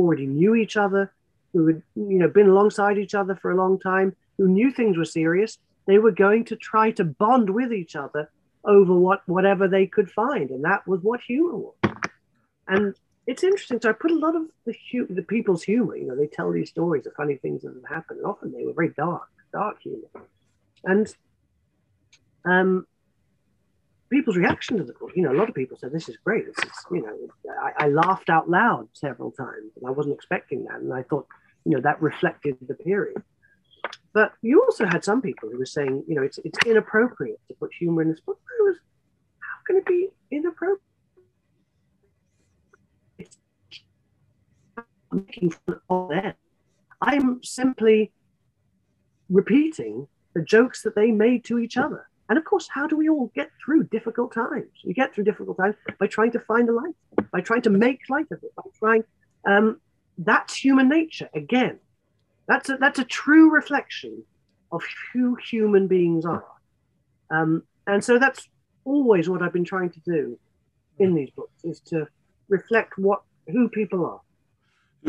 [0.00, 1.12] already knew each other,
[1.52, 4.96] who had you know been alongside each other for a long time, who knew things
[4.96, 5.58] were serious.
[5.86, 8.30] They were going to try to bond with each other
[8.64, 11.74] over what whatever they could find, and that was what humor was.
[12.68, 12.94] And
[13.26, 13.80] it's interesting.
[13.80, 15.96] So I put a lot of the hu- the people's humor.
[15.96, 18.64] You know, they tell these stories of funny things that have happened, and often they
[18.64, 20.08] were very dark, dark humor.
[20.84, 21.14] And
[22.44, 22.86] um,
[24.10, 26.46] people's reaction to the book, you know, a lot of people said this is great.
[26.46, 27.16] This is, you know,
[27.62, 31.26] I, I laughed out loud several times, and I wasn't expecting that, and I thought,
[31.64, 33.22] you know, that reflected the period.
[34.12, 37.54] But you also had some people who were saying, you know, it's it's inappropriate to
[37.54, 38.38] put humor in this book.
[38.60, 38.76] I was,
[39.38, 40.80] how can it be inappropriate?
[45.12, 46.34] making fun of them.
[47.00, 48.12] I'm simply
[49.28, 52.09] repeating the jokes that they made to each other.
[52.30, 54.70] And of course, how do we all get through difficult times?
[54.84, 56.94] You get through difficult times by trying to find a light,
[57.32, 59.02] by trying to make light of it, by trying.
[59.44, 59.80] Um,
[60.16, 61.80] that's human nature again.
[62.46, 64.22] That's a, that's a true reflection
[64.70, 66.44] of who human beings are.
[67.30, 68.48] Um, and so that's
[68.84, 70.38] always what I've been trying to do
[71.00, 72.06] in these books is to
[72.48, 74.20] reflect what who people are.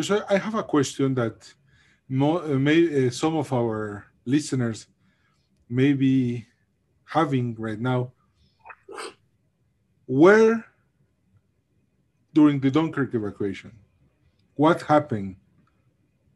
[0.01, 1.53] So I have a question that
[2.09, 4.87] more, uh, may, uh, some of our listeners
[5.69, 6.47] may be
[7.11, 8.11] having right now.
[10.07, 10.65] Where,
[12.33, 13.71] during the Dunkirk evacuation,
[14.55, 15.35] what happened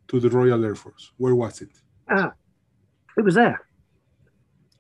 [0.10, 1.12] to the Royal Air Force?
[1.18, 1.74] Where was it?
[2.10, 2.32] Ah,
[3.18, 3.60] it was there.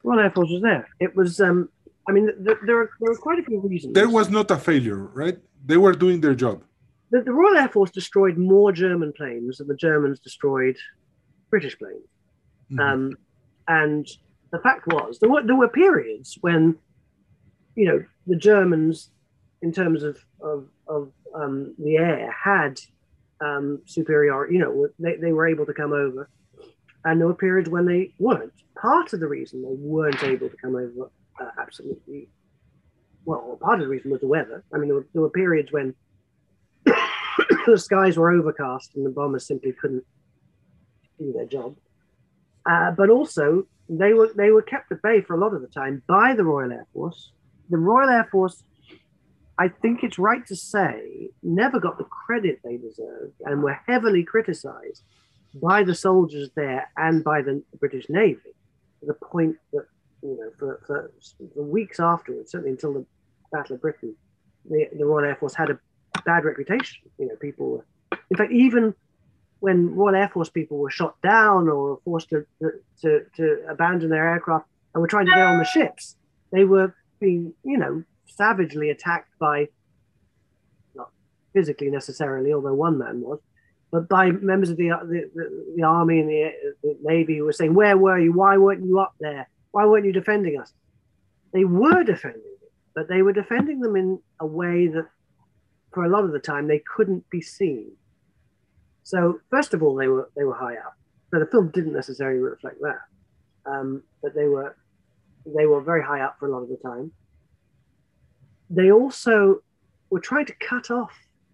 [0.03, 0.87] Royal Air Force was there.
[0.99, 1.41] It was.
[1.41, 1.69] Um,
[2.07, 3.93] I mean, th- there are there are quite a few reasons.
[3.93, 5.37] There was not a failure, right?
[5.65, 6.63] They were doing their job
[7.11, 10.77] the, the, Royal Air Force destroyed more German planes than the Germans destroyed
[11.49, 12.07] British planes.
[12.71, 12.79] Mm-hmm.
[12.79, 13.17] Um,
[13.67, 14.07] and
[14.51, 16.75] the fact was, there were, there were periods when,
[17.75, 19.09] you know, the Germans,
[19.61, 22.79] in terms of, of, of um, the air, had
[23.41, 26.29] um, superiority, you know, they, they were able to come over.
[27.03, 28.53] And there were periods when they weren't.
[28.81, 32.29] Part of the reason they weren't able to come over, uh, absolutely,
[33.25, 34.63] well, part of the reason was the weather.
[34.73, 35.93] I mean, there were, there were periods when
[36.85, 40.03] the skies were overcast and the bombers simply couldn't
[41.19, 41.75] do their job.
[42.65, 45.67] Uh, but also, they were they were kept at bay for a lot of the
[45.67, 47.31] time by the Royal Air Force.
[47.69, 48.63] The Royal Air Force
[49.57, 54.23] I think it's right to say, never got the credit they deserved and were heavily
[54.23, 55.03] criticized
[55.61, 58.53] by the soldiers there and by the British Navy
[58.99, 59.85] to the point that,
[60.21, 61.11] you know, for, for,
[61.53, 63.05] for weeks afterwards, certainly until the
[63.51, 64.15] Battle of Britain,
[64.69, 65.79] the, the Royal Air Force had a
[66.25, 67.09] bad reputation.
[67.17, 67.85] You know, people were,
[68.29, 68.93] in fact, even
[69.59, 72.45] when Royal Air Force people were shot down or forced to,
[73.01, 76.15] to, to abandon their aircraft and were trying to get on the ships,
[76.51, 79.67] they were being, you know, savagely attacked by,
[80.93, 81.09] not
[81.53, 83.39] physically necessarily, although one man was,
[83.91, 86.51] but by members of the uh, the, the, the army and the,
[86.83, 88.33] the, navy who were saying, "Where were you?
[88.33, 89.47] Why weren't you up there?
[89.71, 90.73] Why weren't you defending us?"
[91.53, 92.55] They were defending
[92.95, 95.07] but they were defending them in a way that,
[95.93, 97.91] for a lot of the time, they couldn't be seen.
[99.05, 100.95] So first of all, they were they were high up.
[101.31, 102.99] So the film didn't necessarily reflect that,
[103.65, 104.75] um, but they were
[105.45, 107.11] they were very high up for a lot of the time
[108.69, 109.61] they also
[110.09, 111.11] were trying to cut off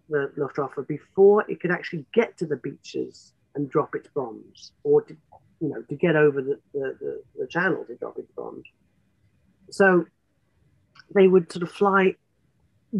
[0.09, 5.01] the Luftwaffe before it could actually get to the beaches and drop its bombs, or
[5.01, 5.15] to,
[5.59, 8.63] you know, to get over the, the, the, the channel to drop its bombs.
[9.69, 10.05] So
[11.13, 12.15] they would sort of fly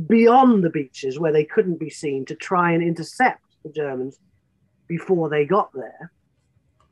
[0.07, 4.19] beyond the beaches where they couldn't be seen to try and intercept the Germans
[4.91, 6.11] before they got there.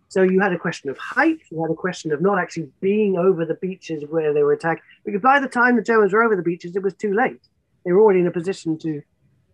[0.07, 3.17] So you had a question of height, you had a question of not actually being
[3.17, 6.37] over the beaches where they were attacked, because by the time the Germans were over
[6.37, 7.43] the beaches, it was too late.
[7.83, 9.01] They were already in a position to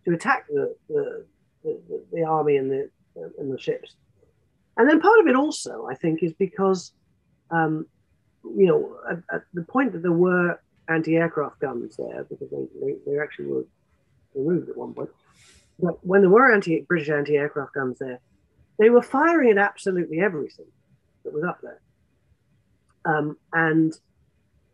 [0.06, 1.26] to attack the the,
[1.64, 2.82] the, the army and the
[3.40, 3.96] and the ships.
[4.78, 6.94] And then part of it also, I think, is because
[7.50, 7.88] um,
[8.44, 8.80] you know
[9.10, 13.48] at, at, the point that there were anti-aircraft guns there, because they, they, they actually
[13.48, 13.66] were
[14.36, 15.10] removed at one point.
[15.80, 18.20] But when there were anti British anti-aircraft guns there,
[18.78, 20.66] they were firing at absolutely everything
[21.24, 21.82] that was up there.
[23.06, 23.94] Um, and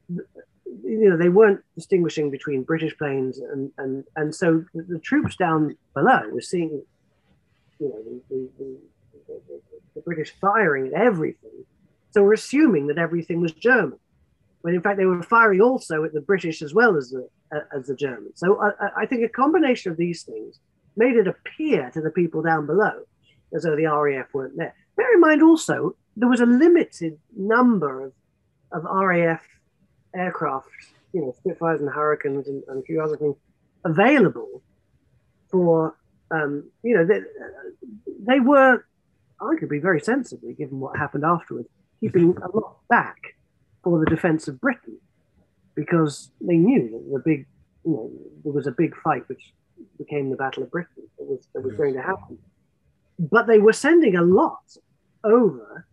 [0.07, 5.35] you know they weren't distinguishing between British planes and and and so the, the troops
[5.35, 6.81] down below were seeing
[7.79, 8.79] you know the, the,
[9.95, 11.65] the, British firing at everything,
[12.11, 13.99] so we're assuming that everything was German,
[14.61, 17.27] when in fact they were firing also at the British as well as the
[17.75, 18.39] as the Germans.
[18.39, 20.59] So I, I think a combination of these things
[20.95, 23.05] made it appear to the people down below
[23.53, 24.73] as though the RAF weren't there.
[24.95, 28.13] Bear in mind also, there was a limited number of,
[28.71, 29.41] of RAF
[30.15, 30.67] aircraft,
[31.13, 33.35] you know, Spitfires and Hurricanes and, and a few other things
[33.85, 34.61] available
[35.49, 35.95] for,
[36.31, 37.19] um, you know, they,
[38.25, 38.85] they were
[39.41, 41.67] arguably very sensibly, given what happened afterwards,
[41.99, 43.17] keeping a lot back
[43.83, 44.97] for the defense of Britain
[45.75, 47.47] because they knew that the big,
[47.85, 48.11] you know,
[48.43, 49.53] there was a big fight which
[49.97, 51.79] became the Battle of Britain that was, that was yes.
[51.79, 52.37] going to happen
[53.29, 54.75] but they were sending a lot
[55.23, 55.85] over,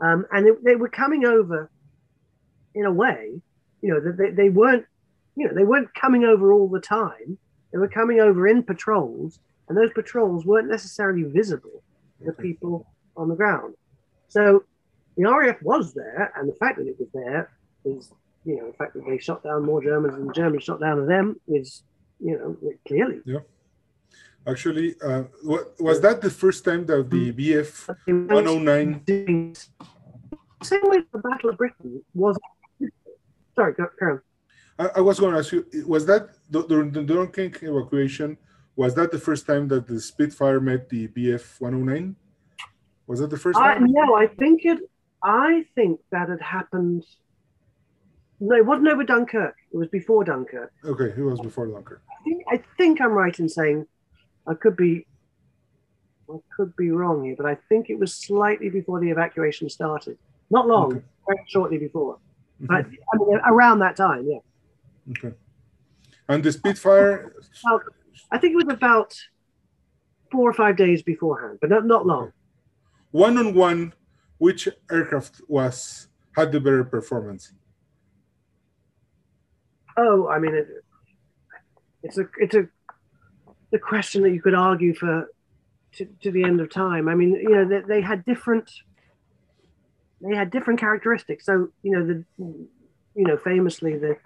[0.00, 1.70] um, and they, they, were coming over
[2.74, 3.40] in a way,
[3.82, 4.86] you know, that they, they weren't,
[5.36, 7.38] you know, they weren't coming over all the time.
[7.72, 11.82] They were coming over in patrols, and those patrols weren't necessarily visible
[12.24, 12.86] to people
[13.16, 13.74] on the ground.
[14.28, 14.64] So
[15.16, 17.50] the RAF was there, and the fact that it was there
[17.84, 18.12] is,
[18.44, 21.40] you know, the fact that they shot down more Germans than Germans shot down them
[21.48, 21.82] is,
[22.20, 23.20] you know, clearly.
[24.46, 29.54] Actually, uh, was that the first time that the BF 109?
[30.62, 32.38] Same way the Battle of Britain was.
[33.54, 34.20] Sorry, go, Karen.
[34.78, 38.36] I, I, was going to ask you, was that during the Dunkirk evacuation?
[38.76, 42.16] Was that the first time that the Spitfire met the BF 109?
[43.06, 43.86] Was that the first time?
[43.88, 44.80] no, I think it.
[45.22, 47.04] I think that had happened.
[48.40, 49.54] No, it wasn't over Dunkirk.
[49.72, 50.72] It was before Dunkirk.
[50.84, 52.02] Okay, it was before Dunkirk.
[52.10, 53.86] I think, I think I'm right in saying
[54.46, 55.06] I could be
[56.30, 60.16] I could be wrong here, but I think it was slightly before the evacuation started.
[60.50, 61.04] Not long, okay.
[61.26, 62.18] very shortly before.
[62.62, 62.66] Mm-hmm.
[62.66, 64.38] But I mean, around that time, yeah.
[65.10, 65.36] Okay.
[66.28, 67.34] And the Spitfire?
[67.64, 67.80] Well,
[68.30, 69.14] I think it was about
[70.32, 72.32] four or five days beforehand, but not, not long.
[73.10, 73.92] One on one,
[74.38, 77.52] which aircraft was had the better performance?
[79.96, 80.66] Oh, I mean, it,
[82.02, 82.66] it's a it's a
[83.74, 85.28] the question that you could argue for
[85.96, 87.08] to, to the end of time.
[87.08, 88.70] I mean, you know, they, they had different
[90.20, 91.44] they had different characteristics.
[91.44, 94.16] So, you know, the you know, famously the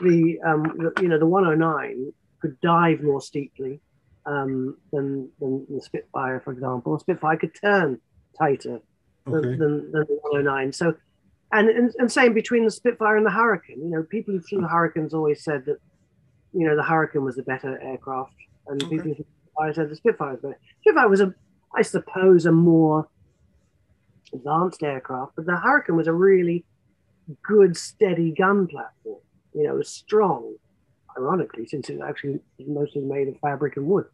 [0.00, 3.80] the um the, you know the 109 could dive more steeply
[4.26, 6.94] um, than, than the Spitfire, for example.
[6.94, 8.00] The Spitfire could turn
[8.38, 8.80] tighter
[9.26, 9.48] okay.
[9.56, 10.72] than, than, the 109.
[10.72, 10.94] So,
[11.50, 13.80] and, and and same between the Spitfire and the Hurricane.
[13.82, 15.78] You know, people who flew Hurricanes always said that
[16.52, 18.34] you know the Hurricane was a better aircraft
[18.66, 18.96] and okay.
[18.96, 19.26] people
[19.60, 21.34] I said the Spitfire, but Spitfire was a,
[21.76, 23.08] I suppose, a more
[24.32, 26.64] advanced aircraft, but the Hurricane was a really
[27.42, 29.20] good, steady gun platform.
[29.54, 30.54] You know, it was strong,
[31.16, 34.06] ironically, since it's actually mostly made of fabric and wood.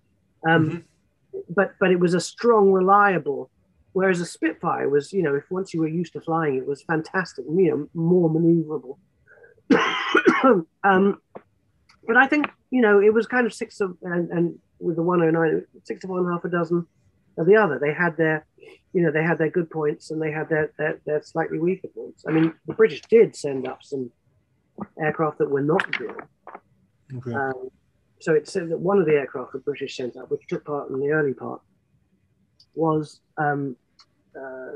[0.49, 0.79] Um, mm-hmm.
[1.51, 3.51] But but it was a strong, reliable.
[3.93, 6.83] Whereas a Spitfire was, you know, if once you were used to flying, it was
[6.83, 8.99] fantastic, you know, more maneuverable.
[10.85, 11.21] um,
[12.07, 15.03] but I think, you know, it was kind of six of, and, and with the
[15.03, 16.87] 109, six of one, half a dozen
[17.39, 17.79] of the other.
[17.79, 18.47] They had their,
[18.93, 21.89] you know, they had their good points and they had their, their, their slightly weaker
[21.89, 22.25] points.
[22.29, 24.11] I mean, the British did send up some
[25.01, 26.15] aircraft that were not good.
[27.17, 27.33] Okay.
[27.33, 27.71] Um,
[28.21, 30.91] so it said that one of the aircraft the British sent up, which took part
[30.91, 31.61] in the early part,
[32.75, 33.77] was um,
[34.37, 34.73] uh,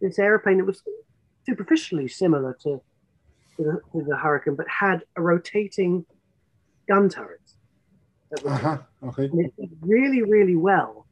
[0.00, 0.82] this aeroplane that was
[1.46, 2.80] superficially similar to,
[3.56, 6.06] to, the, to the Hurricane, but had a rotating
[6.88, 7.56] gun turrets.
[8.44, 8.78] Uh-huh.
[9.04, 9.24] Okay.
[9.24, 11.06] And it did really, really well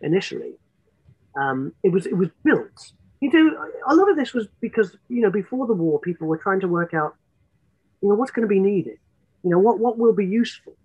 [0.00, 0.54] initially.
[1.40, 2.92] Um, it was it was built.
[3.20, 6.38] You know, a lot of this was because you know before the war, people were
[6.38, 7.14] trying to work out,
[8.02, 8.98] you know, what's going to be needed.
[9.42, 10.76] You know, what what will be useful.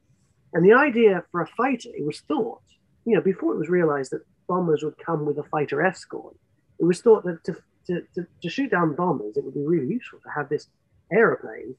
[0.54, 2.62] And the idea for a fighter, it was thought,
[3.06, 6.36] you know, before it was realized that bombers would come with a fighter escort,
[6.80, 7.56] it was thought that to,
[7.88, 10.68] to, to, to shoot down bombers, it would be really useful to have this
[11.12, 11.76] aeroplane,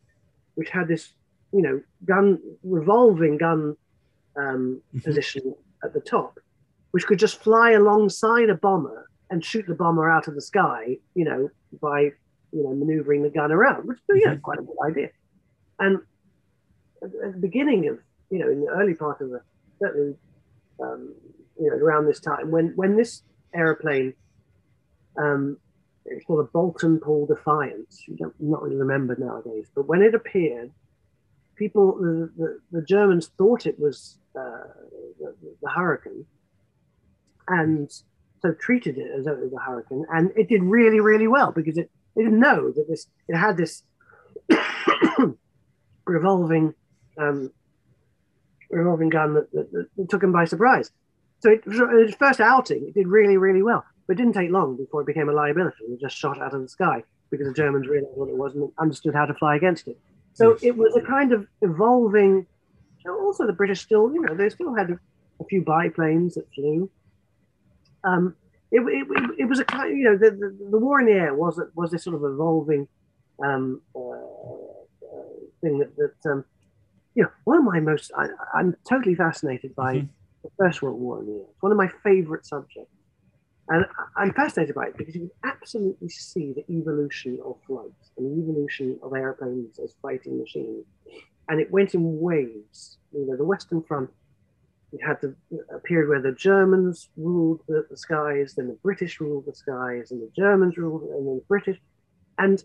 [0.54, 1.12] which had this,
[1.52, 3.76] you know, gun, revolving gun
[4.36, 4.98] um, mm-hmm.
[5.00, 6.38] position at the top,
[6.92, 10.96] which could just fly alongside a bomber and shoot the bomber out of the sky,
[11.14, 11.48] you know,
[11.80, 12.00] by,
[12.52, 14.40] you know, maneuvering the gun around, which, you know, mm-hmm.
[14.40, 15.08] quite a good idea.
[15.78, 15.98] And
[17.02, 17.98] at the beginning of
[18.32, 19.42] you know, in the early part of the
[19.78, 20.16] certainly,
[20.82, 21.14] um,
[21.60, 23.22] you know, around this time when when this
[23.54, 24.14] aeroplane,
[25.18, 25.58] um,
[26.06, 27.94] it's called a Boulton Paul Defiant.
[28.08, 30.70] You don't not really remember nowadays, but when it appeared,
[31.62, 34.66] people the, the, the Germans thought it was uh,
[35.20, 36.26] the, the Hurricane,
[37.46, 37.90] and
[38.42, 41.52] so treated it as though it was a Hurricane, and it did really really well
[41.52, 43.82] because it, it didn't know that this it had this
[46.04, 46.74] revolving
[47.18, 47.52] um,
[48.70, 50.90] revolving gun that, that, that, took him by surprise.
[51.40, 54.76] So it, its first outing, it did really, really well, but it didn't take long
[54.76, 55.84] before it became a liability.
[55.88, 58.70] It just shot out of the sky because the Germans realized what it was and
[58.78, 59.98] understood how to fly against it.
[60.34, 62.46] So it was a kind of evolving.
[63.06, 64.98] Also, the British still, you know, they still had a,
[65.48, 66.88] few biplanes that flew.
[68.04, 68.36] Um,
[68.70, 71.34] it, it, it, was a kind, you know, the, the, the, war in the air
[71.34, 72.86] was was this sort of evolving
[73.44, 76.44] um, uh, uh, thing that, that um,
[77.14, 78.28] you know, one of my most, I,
[78.58, 80.06] am totally fascinated by mm-hmm.
[80.44, 81.46] the First World War in the air.
[81.50, 82.91] It's one of my favorite subjects.
[83.72, 88.26] And I'm fascinated by it because you can absolutely see the evolution of flight and
[88.26, 90.84] the evolution of airplanes as fighting machines.
[91.48, 92.98] And it went in waves.
[93.12, 94.10] You know, the Western Front,
[94.92, 95.34] you had the,
[95.74, 100.10] a period where the Germans ruled the, the skies, then the British ruled the skies,
[100.10, 101.80] and the Germans ruled, and then the British.
[102.38, 102.62] And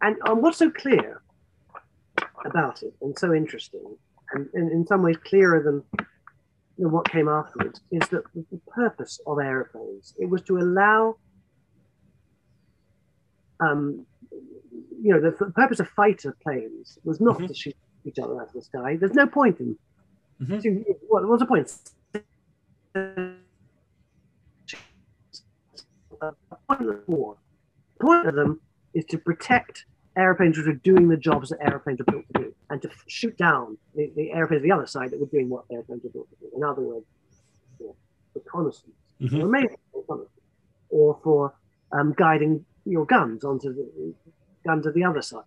[0.00, 1.22] and, and what's so clear
[2.44, 3.96] about it and so interesting
[4.32, 6.06] and, and in some ways clearer than,
[6.78, 11.16] than what came afterwards is that the purpose of aeroplanes it was to allow
[13.60, 14.06] um,
[15.02, 17.46] you know the, the, purpose of fighter planes was not mm-hmm.
[17.46, 19.76] to shoot each other out of the sky there's no point in
[20.40, 20.82] mm-hmm.
[21.08, 21.72] what, what's the point
[22.92, 23.34] the
[26.68, 27.36] point of the war
[27.98, 28.60] the point of them
[28.94, 29.84] is to protect
[30.18, 33.36] airplanes which are doing the jobs that airplanes are built to do, and to shoot
[33.38, 36.28] down the, the airplanes on the other side that were doing what airplanes are built
[36.30, 36.50] to do.
[36.56, 37.06] In other words,
[37.78, 37.94] for
[38.34, 40.14] reconnaissance, mm-hmm.
[40.90, 41.54] or for
[41.92, 44.14] um, guiding your guns onto the
[44.66, 45.44] guns of the other side.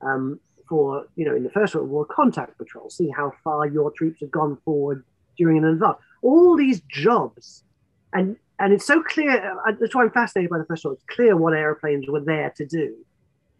[0.00, 3.90] Um, for you know, in the First World War, contact patrol, see how far your
[3.92, 5.04] troops have gone forward
[5.36, 5.96] during an advance.
[6.20, 7.64] All these jobs,
[8.12, 9.58] and and it's so clear.
[9.66, 10.98] Uh, that's why I'm fascinated by the First World.
[10.98, 12.96] It's clear what airplanes were there to do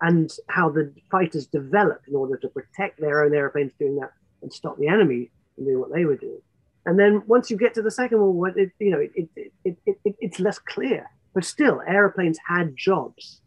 [0.01, 4.53] and how the fighters developed in order to protect their own airplanes doing that and
[4.53, 6.41] stop the enemy from doing what they were doing.
[6.87, 9.53] And then once you get to the Second World War, it, you know, it, it,
[9.65, 11.11] it, it, it's less clear.
[11.35, 13.41] But still, airplanes had jobs.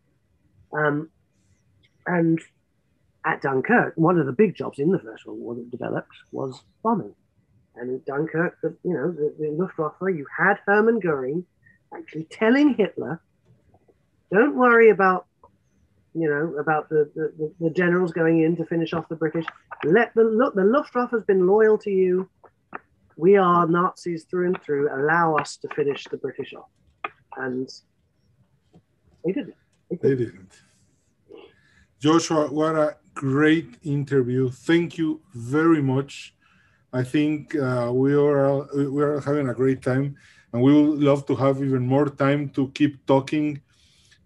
[0.73, 1.09] Um,
[2.05, 2.39] and
[3.25, 6.61] at Dunkirk, one of the big jobs in the First World War that developed was
[6.83, 7.15] bombing.
[7.75, 11.45] And in Dunkirk, the, you know, the, the Luftwaffe, you had Hermann Goering
[11.95, 13.21] actually telling Hitler,
[14.31, 15.25] don't worry about
[16.13, 19.45] you know, about the, the, the, generals going in to finish off the British.
[19.85, 22.29] Let the look, the Luftwaffe has been loyal to you.
[23.15, 24.89] We are Nazis through and through.
[24.93, 26.69] Allow us to finish the British off.
[27.37, 27.69] And
[29.23, 29.55] they didn't.
[29.89, 30.01] They, didn't.
[30.01, 30.51] they didn't.
[31.99, 34.49] Joshua, what a great interview.
[34.49, 36.33] Thank you very much.
[36.91, 40.17] I think uh, we are we are having a great time,
[40.51, 43.61] and we would love to have even more time to keep talking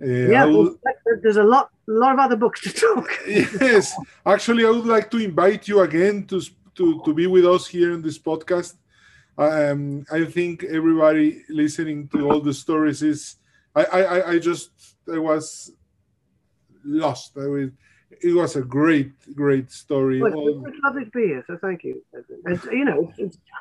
[0.02, 0.78] Uh, yeah, would,
[1.22, 3.10] there's a lot, a lot of other books to talk.
[3.26, 3.94] yes,
[4.26, 6.42] actually, I would like to invite you again to
[6.76, 8.76] to to be with us here in this podcast.
[9.38, 13.38] Um, I think everybody listening to all the stories is.
[13.76, 14.72] I I, I just
[15.12, 15.72] I was
[16.86, 17.38] lost.
[17.38, 17.70] I was,
[18.22, 20.22] it was a great great story.
[20.22, 22.02] Well, it's lovely to be here, so thank you.
[22.46, 23.12] And, you know,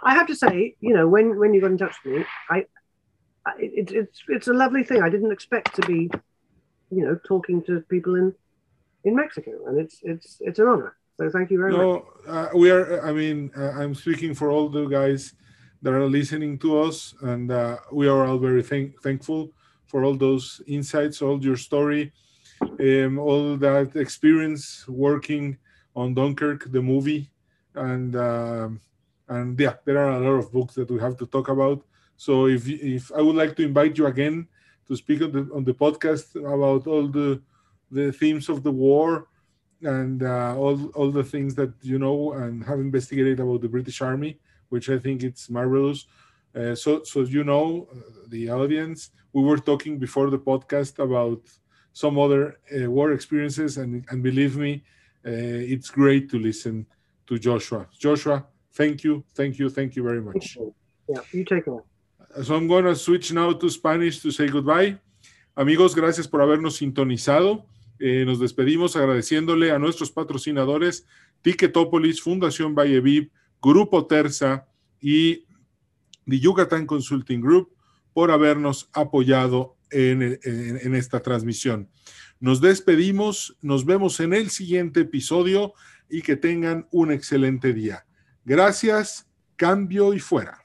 [0.02, 2.66] I have to say, you know, when when you got in touch with me, I
[3.58, 5.02] it, it's it's a lovely thing.
[5.02, 6.10] I didn't expect to be,
[6.90, 8.34] you know, talking to people in
[9.04, 10.96] in Mexico, and it's it's it's an honor.
[11.16, 12.04] So thank you very no, much.
[12.26, 13.06] Uh, we are.
[13.06, 15.34] I mean, uh, I'm speaking for all the guys
[15.82, 19.52] that are listening to us, and uh, we are all very thank- thankful
[19.86, 22.12] for all those insights, all your story,
[22.80, 25.58] um, all that experience working
[25.94, 27.30] on Dunkirk, the movie,
[27.74, 28.80] and um,
[29.28, 31.84] and yeah, there are a lot of books that we have to talk about.
[32.24, 32.62] So if
[32.94, 34.36] if I would like to invite you again
[34.88, 37.28] to speak on the on the podcast about all the
[37.98, 39.08] the themes of the war
[39.98, 43.98] and uh, all all the things that you know and have investigated about the British
[44.10, 44.32] Army,
[44.72, 45.98] which I think it's marvelous.
[46.58, 47.96] Uh, so so you know uh,
[48.34, 51.42] the audience, we were talking before the podcast about
[51.92, 52.42] some other
[52.74, 54.72] uh, war experiences, and and believe me,
[55.30, 56.86] uh, it's great to listen
[57.28, 57.80] to Joshua.
[58.06, 58.38] Joshua,
[58.80, 60.44] thank you, thank you, thank you very much.
[61.12, 61.93] Yeah, you take it.
[62.42, 64.98] So I'm going to switch now to Spanish to say goodbye.
[65.56, 67.66] Amigos, gracias por habernos sintonizado.
[68.00, 71.06] Eh, nos despedimos agradeciéndole a nuestros patrocinadores
[71.42, 73.30] Ticketopolis, Fundación Valle
[73.62, 74.66] Grupo Terza
[75.00, 75.46] y
[76.26, 77.72] The Yucatán Consulting Group
[78.12, 81.88] por habernos apoyado en esta transmisión.
[82.40, 85.72] Nos despedimos, nos vemos en el siguiente episodio
[86.10, 88.06] y que tengan un excelente día.
[88.44, 90.64] Gracias, cambio y fuera.